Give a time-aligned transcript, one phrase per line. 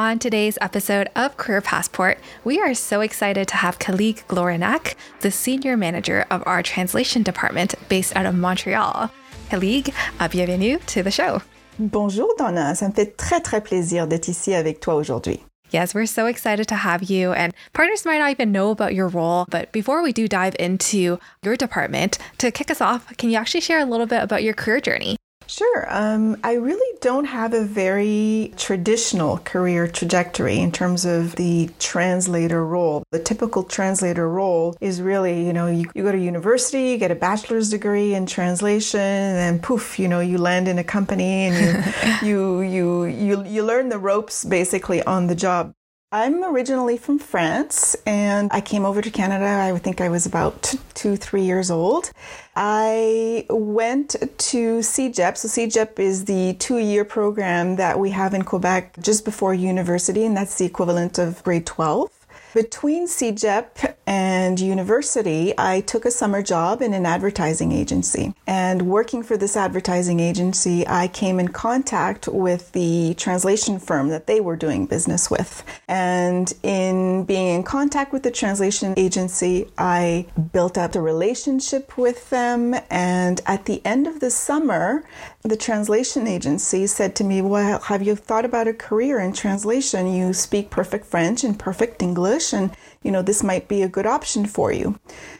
[0.00, 5.30] On today's episode of Career Passport, we are so excited to have Khalid Glorinak, the
[5.30, 9.10] senior manager of our translation department based out of Montreal.
[9.50, 11.42] Khalid, uh, bienvenue to the show.
[11.78, 15.44] Bonjour Donna, ça me fait très très plaisir d'être ici avec toi aujourd'hui.
[15.70, 17.34] Yes, we're so excited to have you.
[17.34, 19.44] And partners might not even know about your role.
[19.50, 23.60] But before we do dive into your department, to kick us off, can you actually
[23.60, 25.19] share a little bit about your career journey?
[25.50, 25.84] Sure.
[25.88, 32.64] Um, I really don't have a very traditional career trajectory in terms of the translator
[32.64, 33.02] role.
[33.10, 37.10] The typical translator role is really, you know, you, you go to university, you get
[37.10, 41.84] a bachelor's degree in translation, and poof, you know, you land in a company and
[42.22, 45.74] you, you, you, you, you learn the ropes basically on the job.
[46.12, 49.46] I'm originally from France and I came over to Canada.
[49.46, 52.10] I think I was about two, three years old.
[52.56, 55.36] I went to CEGEP.
[55.36, 60.26] So, CEGEP is the two year program that we have in Quebec just before university,
[60.26, 62.19] and that's the equivalent of grade 12.
[62.52, 68.34] Between CEGEP and university, I took a summer job in an advertising agency.
[68.44, 74.26] And working for this advertising agency, I came in contact with the translation firm that
[74.26, 75.62] they were doing business with.
[75.86, 82.30] And in being in contact with the translation agency, I built up a relationship with
[82.30, 82.74] them.
[82.90, 85.04] And at the end of the summer,
[85.42, 90.12] the translation agency said to me, Well, have you thought about a career in translation?
[90.12, 92.70] You speak perfect French and perfect English, and
[93.02, 94.98] you know, this might be a good option for you.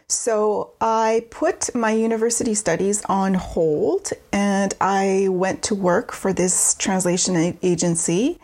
[0.09, 6.75] So I put my university studies on hold and I went to work for this
[6.75, 8.41] translation agency.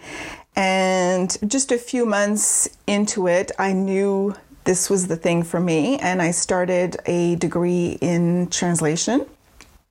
[0.55, 5.97] And just a few months into it, I knew this was the thing for me,
[5.99, 9.27] and I started a degree in translation.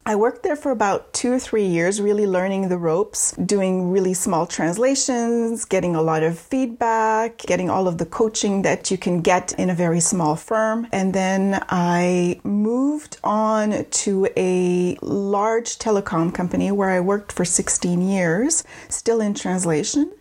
[0.08, 4.14] I worked there for about two or three years, really learning the ropes, doing really
[4.14, 9.22] small translations, getting a lot of feedback, getting all of the coaching that you can
[9.22, 10.88] get in a very small firm.
[10.92, 18.00] And then I moved on to a large telecom company where I worked for 16
[18.08, 20.12] years, still in translation.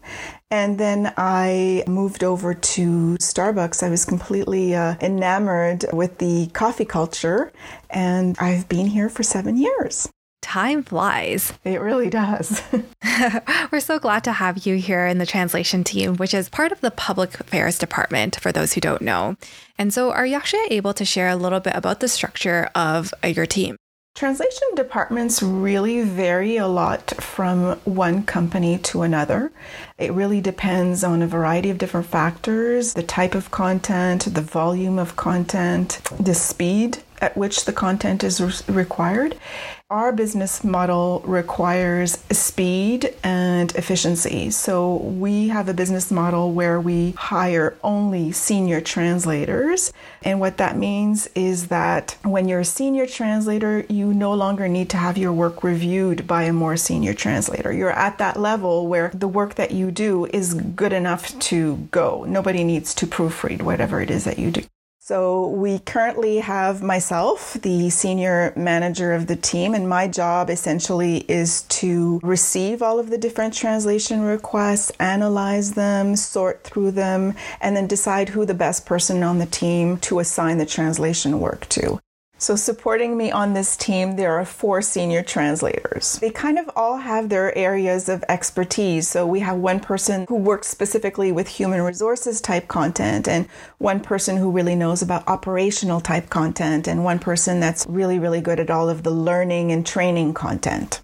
[0.55, 3.83] And then I moved over to Starbucks.
[3.83, 7.53] I was completely uh, enamored with the coffee culture,
[7.91, 10.09] and I've been here for seven years.
[10.43, 11.53] Time flies.
[11.65, 12.63] It really does.
[13.73, 16.81] We're so glad to have you here in the translation team, which is part of
[16.83, 19.37] the public affairs department, for those who don't know.
[19.77, 23.13] And so, are you actually able to share a little bit about the structure of
[23.25, 23.77] uh, your team?
[24.15, 29.51] Translation departments really vary a lot from one company to another.
[29.99, 35.01] It really depends on a variety of different factors the type of content, the volume
[35.01, 39.37] of content, the speed at which the content is re- required.
[39.91, 44.51] Our business model requires speed and efficiency.
[44.51, 49.93] So we have a business model where we hire only senior translators.
[50.23, 54.89] And what that means is that when you're a senior translator, you no longer need
[54.89, 57.71] to have your work reviewed by a more senior translator.
[57.71, 62.25] You're at that level where the work that you do is good enough to go.
[62.27, 64.63] Nobody needs to proofread whatever it is that you do.
[65.07, 71.27] So we currently have myself, the senior manager of the team, and my job essentially
[71.29, 77.77] is to receive all of the different translation requests, analyze them, sort through them, and
[77.77, 82.01] then decide who the best person on the team to assign the translation work to.
[82.37, 86.19] So, supporting me on this team, there are four senior translators.
[86.19, 89.09] They kind of all have their areas of expertise.
[89.09, 93.47] So, we have one person who works specifically with human resources type content, and
[93.79, 98.41] one person who really knows about operational type content, and one person that's really, really
[98.41, 101.01] good at all of the learning and training content.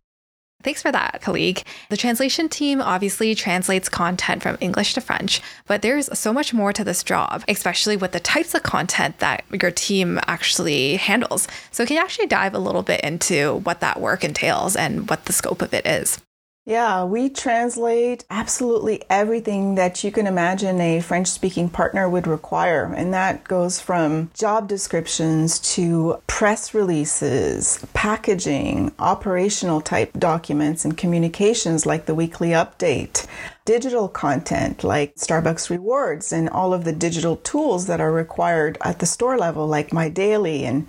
[0.62, 1.62] Thanks for that, Khalid.
[1.88, 6.72] The translation team obviously translates content from English to French, but there's so much more
[6.72, 11.48] to this job, especially with the types of content that your team actually handles.
[11.70, 15.24] So, can you actually dive a little bit into what that work entails and what
[15.24, 16.20] the scope of it is?
[16.66, 22.84] Yeah, we translate absolutely everything that you can imagine a French speaking partner would require.
[22.84, 31.86] And that goes from job descriptions to press releases, packaging, operational type documents, and communications
[31.86, 33.26] like the weekly update,
[33.64, 38.98] digital content like Starbucks rewards, and all of the digital tools that are required at
[38.98, 40.86] the store level like My Daily and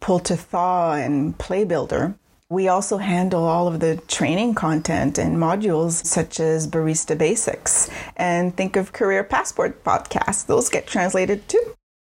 [0.00, 2.14] Pull to Thaw and Play Builder.
[2.50, 7.88] We also handle all of the training content and modules such as Barista Basics.
[8.16, 11.74] And think of Career Passport podcasts, those get translated too.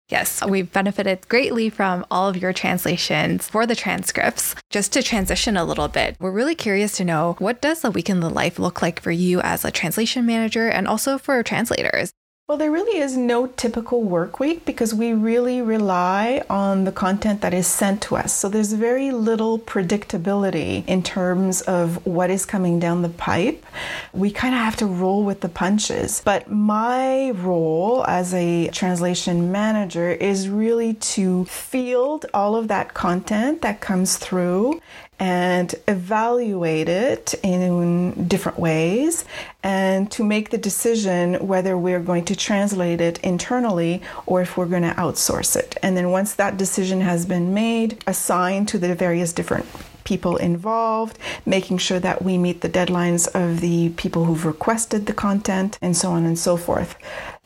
[0.09, 4.55] Yes, we've benefited greatly from all of your translations for the transcripts.
[4.69, 8.07] Just to transition a little bit, we're really curious to know what does a week
[8.09, 12.11] in the life look like for you as a translation manager and also for translators?
[12.47, 17.41] Well, there really is no typical work week because we really rely on the content
[17.41, 18.33] that is sent to us.
[18.33, 23.65] So there's very little predictability in terms of what is coming down the pipe.
[24.13, 26.21] We kind of have to roll with the punches.
[26.23, 33.63] But my role as a translation manager is really to field all of that content
[33.63, 34.81] that comes through
[35.19, 39.25] and evaluate it in different ways
[39.63, 44.65] and to make the decision whether we're going to translate it internally or if we're
[44.65, 45.77] going to outsource it.
[45.81, 49.65] And then once that decision has been made, assign to the various different
[50.05, 55.13] people involved, making sure that we meet the deadlines of the people who've requested the
[55.13, 56.95] content, and so on and so forth.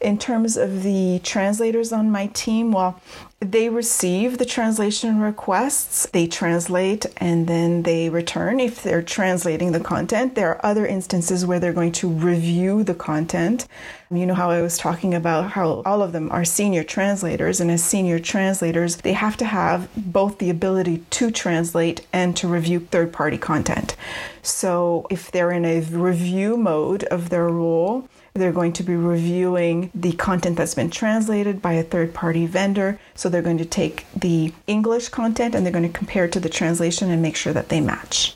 [0.01, 3.01] In terms of the translators on my team, well,
[3.41, 9.79] they receive the translation requests, they translate, and then they return if they're translating the
[9.79, 10.35] content.
[10.35, 13.65] There are other instances where they're going to review the content.
[14.11, 17.69] You know how I was talking about how all of them are senior translators, and
[17.69, 22.79] as senior translators, they have to have both the ability to translate and to review
[22.79, 23.95] third party content.
[24.49, 29.91] So if they're in a review mode of their role, they're going to be reviewing
[29.93, 32.99] the content that's been translated by a third party vendor.
[33.15, 36.39] So they're going to take the English content and they're going to compare it to
[36.39, 38.35] the translation and make sure that they match.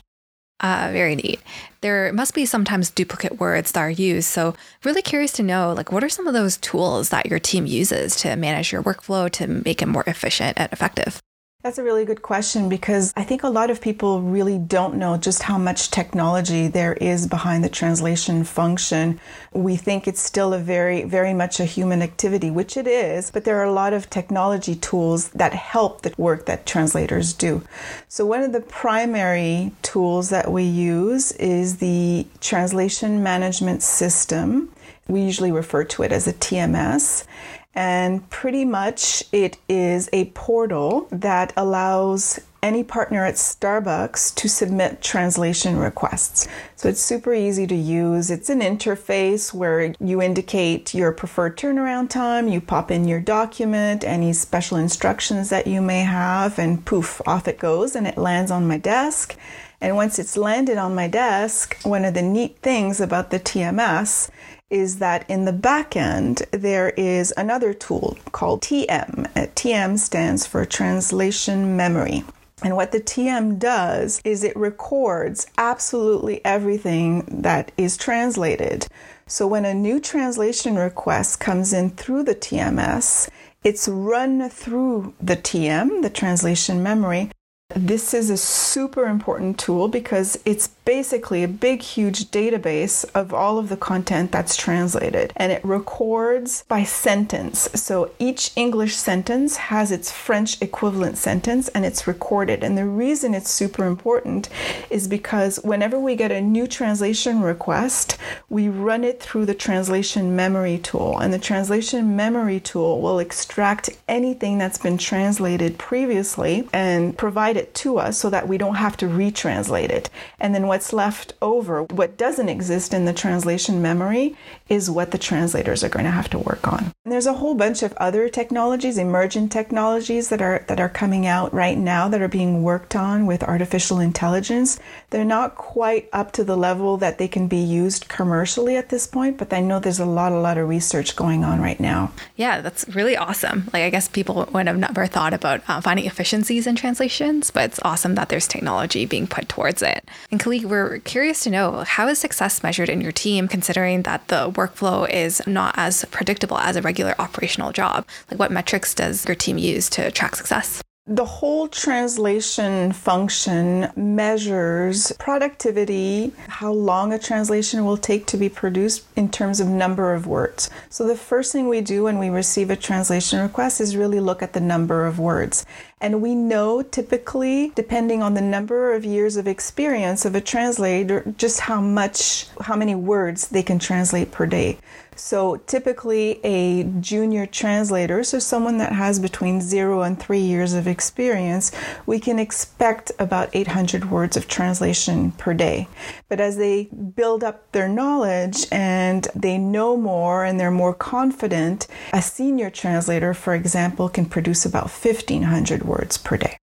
[0.60, 1.40] Uh, very neat.
[1.80, 4.28] There must be sometimes duplicate words that are used.
[4.28, 7.66] So, really curious to know, like, what are some of those tools that your team
[7.66, 11.20] uses to manage your workflow to make it more efficient and effective?
[11.64, 15.16] That's a really good question because I think a lot of people really don't know
[15.16, 19.18] just how much technology there is behind the translation function.
[19.54, 23.46] We think it's still a very, very much a human activity, which it is, but
[23.46, 27.62] there are a lot of technology tools that help the work that translators do.
[28.08, 34.70] So, one of the primary tools that we use is the translation management system.
[35.08, 37.24] We usually refer to it as a TMS.
[37.74, 45.02] And pretty much it is a portal that allows any partner at Starbucks to submit
[45.02, 46.48] translation requests.
[46.76, 48.30] So it's super easy to use.
[48.30, 54.02] It's an interface where you indicate your preferred turnaround time, you pop in your document,
[54.02, 58.50] any special instructions that you may have, and poof, off it goes and it lands
[58.50, 59.36] on my desk.
[59.82, 64.30] And once it's landed on my desk, one of the neat things about the TMS
[64.70, 69.32] is that in the back end, there is another tool called TM.
[69.54, 72.24] TM stands for Translation Memory.
[72.62, 78.86] And what the TM does is it records absolutely everything that is translated.
[79.26, 83.28] So when a new translation request comes in through the TMS,
[83.64, 87.30] it's run through the TM, the translation memory,
[87.74, 93.58] this is a super important tool because it's basically a big, huge database of all
[93.58, 97.68] of the content that's translated and it records by sentence.
[97.74, 102.62] So each English sentence has its French equivalent sentence and it's recorded.
[102.62, 104.48] And the reason it's super important
[104.90, 110.36] is because whenever we get a new translation request, we run it through the translation
[110.36, 111.18] memory tool.
[111.18, 117.74] And the translation memory tool will extract anything that's been translated previously and provide it
[117.74, 120.10] to us so that we don't have to retranslate it.
[120.40, 124.34] And then what's left over, what doesn't exist in the translation memory,
[124.68, 126.92] is what the translators are going to have to work on.
[127.04, 131.26] And there's a whole bunch of other technologies, emergent technologies that are that are coming
[131.28, 134.80] out right now that are being worked on with artificial intelligence.
[135.10, 139.06] They're not quite up to the level that they can be used commercially at this
[139.06, 142.10] point, but I know there's a lot a lot of research going on right now.
[142.34, 143.70] Yeah, that's really awesome.
[143.72, 147.64] Like I guess people would have never thought about uh, finding efficiencies in translations, but
[147.64, 150.08] it's awesome that there's technology being put towards it.
[150.32, 154.28] And Khalid, we're curious to know how is success measured in your team, considering that
[154.28, 158.06] the workflow is not as predictable as a regular operational job?
[158.30, 160.82] Like, what metrics does your team use to track success?
[161.06, 169.04] The whole translation function measures productivity, how long a translation will take to be produced
[169.14, 170.70] in terms of number of words.
[170.88, 174.42] So, the first thing we do when we receive a translation request is really look
[174.42, 175.66] at the number of words.
[176.00, 181.34] And we know typically, depending on the number of years of experience of a translator,
[181.36, 184.78] just how much, how many words they can translate per day.
[185.16, 190.86] So typically, a junior translator, so someone that has between zero and three years of
[190.86, 191.72] experience,
[192.06, 195.88] we can expect about 800 words of translation per day.
[196.28, 201.86] But as they build up their knowledge and they know more and they're more confident,
[202.12, 206.56] a senior translator, for example, can produce about 1,500 words per day.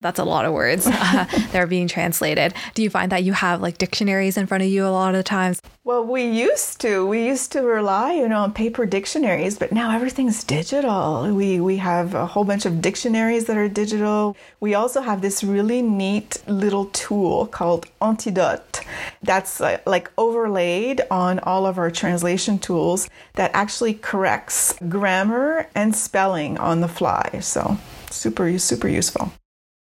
[0.00, 2.54] That's a lot of words uh, that are being translated.
[2.74, 5.18] Do you find that you have like dictionaries in front of you a lot of
[5.18, 5.60] the times?
[5.84, 7.06] Well, we used to.
[7.06, 11.34] We used to rely, you know, on paper dictionaries, but now everything's digital.
[11.34, 14.36] We we have a whole bunch of dictionaries that are digital.
[14.60, 18.80] We also have this really neat little tool called Antidote
[19.22, 25.94] that's uh, like overlaid on all of our translation tools that actually corrects grammar and
[25.94, 27.40] spelling on the fly.
[27.40, 27.78] So,
[28.10, 29.32] super super useful.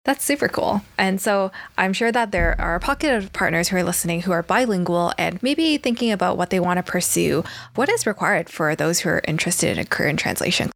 [0.07, 0.83] That's super cool.
[0.97, 4.31] And so I'm sure that there are a pocket of partners who are listening who
[4.31, 7.43] are bilingual and maybe thinking about what they want to pursue.
[7.75, 10.71] What is required for those who are interested in a career in translation?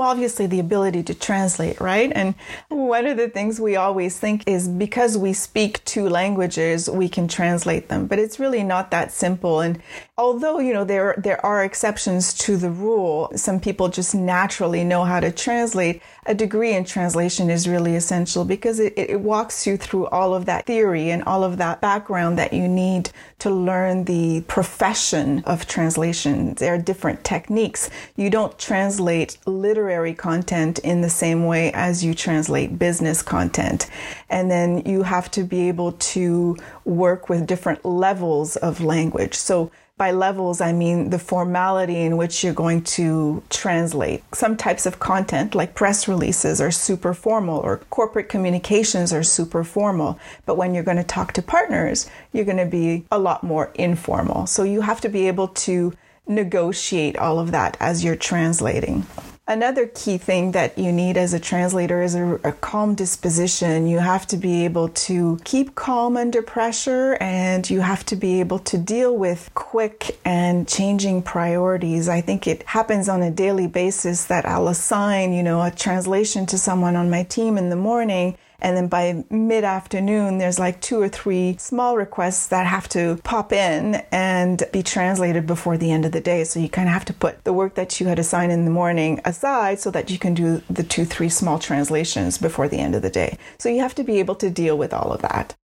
[0.00, 2.10] Well, obviously, the ability to translate, right?
[2.14, 2.34] And
[2.70, 7.28] one of the things we always think is because we speak two languages, we can
[7.28, 8.06] translate them.
[8.06, 9.60] But it's really not that simple.
[9.60, 9.82] And
[10.16, 15.04] although, you know, there, there are exceptions to the rule, some people just naturally know
[15.04, 16.00] how to translate.
[16.26, 20.44] A degree in translation is really essential because it, it walks you through all of
[20.44, 25.66] that theory and all of that background that you need to learn the profession of
[25.66, 26.52] translation.
[26.54, 27.88] There are different techniques.
[28.16, 33.88] You don't translate literary content in the same way as you translate business content.
[34.28, 39.34] And then you have to be able to work with different levels of language.
[39.34, 39.70] So
[40.00, 44.24] by levels, I mean the formality in which you're going to translate.
[44.34, 49.62] Some types of content, like press releases, are super formal, or corporate communications are super
[49.62, 50.18] formal.
[50.46, 53.72] But when you're going to talk to partners, you're going to be a lot more
[53.74, 54.46] informal.
[54.46, 55.92] So you have to be able to
[56.26, 59.04] negotiate all of that as you're translating.
[59.50, 63.88] Another key thing that you need as a translator is a, a, calm disposition.
[63.88, 68.38] You have to be able to keep calm under pressure and you have to be
[68.38, 72.08] able to deal with quick and changing priorities.
[72.08, 76.46] I think it happens on a daily basis that I'll assign, you know, a translation
[76.46, 80.80] to someone on my team in the morning and then by mid afternoon, there's like
[80.80, 85.90] two or three small requests that have to pop in and be translated before the
[85.90, 86.44] end of the day.
[86.44, 88.70] So you kind of have to put the work that you had assigned in the
[88.70, 92.94] morning aside so that you can do the two, three small translations before the end
[92.94, 93.38] of the day.
[93.58, 95.54] So you have to be able to deal with all of that.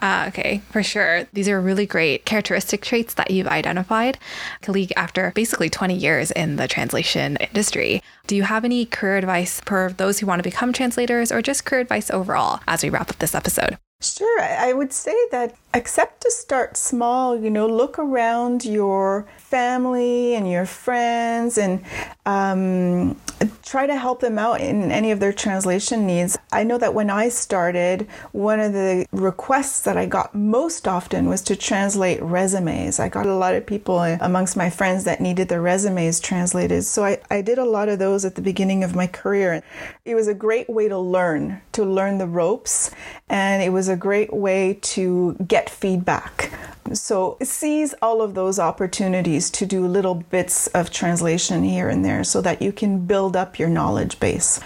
[0.00, 1.26] Uh, okay, for sure.
[1.32, 4.18] These are really great characteristic traits that you've identified.
[4.62, 9.60] Khalid, after basically 20 years in the translation industry, do you have any career advice
[9.60, 13.10] for those who want to become translators or just career advice overall as we wrap
[13.10, 13.78] up this episode?
[14.00, 14.40] Sure.
[14.42, 20.50] I would say that except to start small, you know, look around your family and
[20.50, 21.82] your friends and
[22.24, 23.20] um,
[23.62, 26.36] try to help them out in any of their translation needs.
[26.52, 31.28] I know that when I started, one of the requests that I got most often
[31.28, 32.98] was to translate resumes.
[32.98, 36.84] I got a lot of people amongst my friends that needed their resumes translated.
[36.84, 39.62] So I, I did a lot of those at the beginning of my career.
[40.04, 42.90] It was a great way to learn, to learn the ropes,
[43.28, 46.52] and it was a great way to get feedback.
[46.92, 52.22] So seize all of those opportunities to do little bits of translation here and there
[52.24, 54.60] so that you can build up your knowledge base.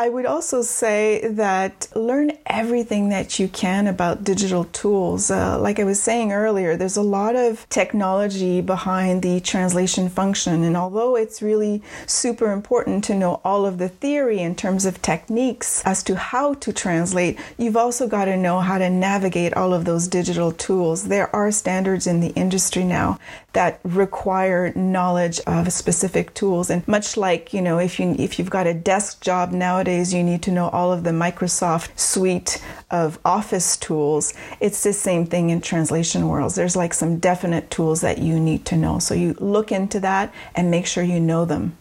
[0.00, 5.30] I would also say that learn everything that you can about digital tools.
[5.30, 10.64] Uh, like I was saying earlier, there's a lot of technology behind the translation function.
[10.64, 15.02] And although it's really super important to know all of the theory in terms of
[15.02, 19.74] techniques as to how to translate, you've also got to know how to navigate all
[19.74, 21.08] of those digital tools.
[21.08, 23.18] There are standards in the industry now
[23.52, 26.70] that require knowledge of specific tools.
[26.70, 29.52] And much like, you know, if you if you've got a desk job
[29.90, 34.32] nowadays, you need to know all of the Microsoft suite of office tools.
[34.60, 36.54] It's the same thing in translation worlds.
[36.54, 39.00] There's like some definite tools that you need to know.
[39.00, 41.76] So you look into that and make sure you know them.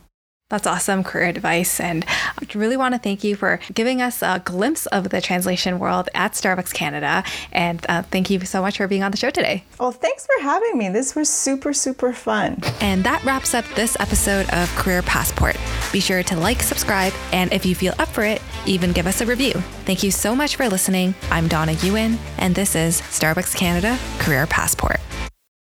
[0.50, 1.80] That's awesome career advice.
[1.80, 5.78] And I really want to thank you for giving us a glimpse of the translation
[5.78, 7.24] world at Starbucks Canada.
[7.52, 9.64] And uh, thank you so much for being on the show today.
[9.80, 10.90] Well, thanks for having me.
[10.90, 12.64] This was super, super fun.
[12.82, 15.56] And that wraps up this episode of Career Passport.
[15.92, 19.22] Be sure to like, subscribe, and if you feel up for it, even give us
[19.22, 19.54] a review.
[19.86, 21.14] Thank you so much for listening.
[21.30, 25.00] I'm Donna Ewan, and this is Starbucks Canada Career Passport.